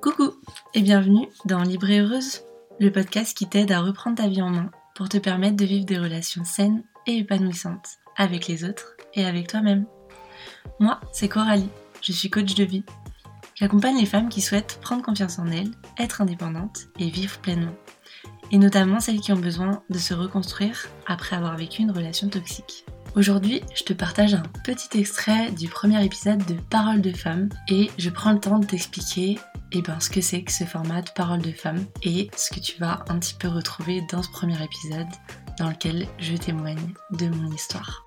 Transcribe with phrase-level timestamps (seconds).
[0.00, 0.32] Coucou
[0.72, 2.42] et bienvenue dans Libre Heureuse,
[2.80, 5.84] le podcast qui t'aide à reprendre ta vie en main pour te permettre de vivre
[5.84, 9.84] des relations saines et épanouissantes avec les autres et avec toi-même.
[10.80, 11.68] Moi, c'est Coralie,
[12.00, 12.84] je suis coach de vie.
[13.54, 17.76] J'accompagne les femmes qui souhaitent prendre confiance en elles, être indépendantes et vivre pleinement.
[18.52, 22.86] Et notamment celles qui ont besoin de se reconstruire après avoir vécu une relation toxique.
[23.14, 27.90] Aujourd'hui, je te partage un petit extrait du premier épisode de Parole de femme et
[27.98, 29.38] je prends le temps de t'expliquer
[29.72, 32.60] eh ben, ce que c'est que ce format de Parole de femme et ce que
[32.60, 35.06] tu vas un petit peu retrouver dans ce premier épisode
[35.58, 38.04] dans lequel je témoigne de mon histoire.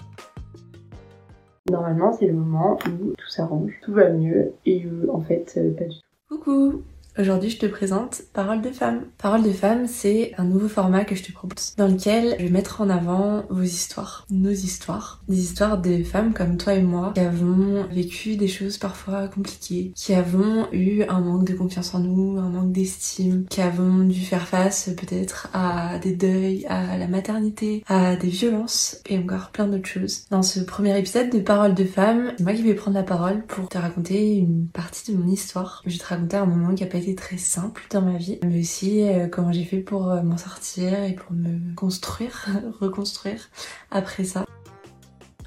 [1.69, 5.85] Normalement, c'est le moment où tout s'arrange, tout va mieux et en fait, euh, pas
[5.85, 6.03] du tout.
[6.27, 6.83] Coucou
[7.19, 9.01] Aujourd'hui, je te présente Parole de femme.
[9.17, 12.49] Parole de femme, c'est un nouveau format que je te propose dans lequel je vais
[12.49, 17.11] mettre en avant vos histoires, nos histoires, des histoires de femmes comme toi et moi
[17.13, 21.99] qui avons vécu des choses parfois compliquées, qui avons eu un manque de confiance en
[21.99, 27.09] nous, un manque d'estime, qui avons dû faire face peut-être à des deuils, à la
[27.09, 30.23] maternité, à des violences et encore plein d'autres choses.
[30.29, 33.44] Dans ce premier épisode de Parole de femme, c'est moi qui vais prendre la parole
[33.45, 35.83] pour te raconter une partie de mon histoire.
[35.85, 38.59] Je vais te raconter un moment qui a pas très simple dans ma vie, mais
[38.59, 42.47] aussi euh, comment j'ai fait pour euh, m'en sortir et pour me construire,
[42.79, 43.49] reconstruire
[43.91, 44.45] après ça.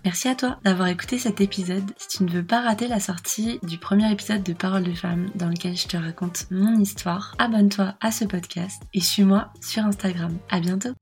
[0.05, 1.93] Merci à toi d'avoir écouté cet épisode.
[1.97, 5.31] Si tu ne veux pas rater la sortie du premier épisode de Parole de femme
[5.37, 10.37] dans lequel je te raconte mon histoire, abonne-toi à ce podcast et suis-moi sur Instagram.
[10.51, 10.93] À bientôt!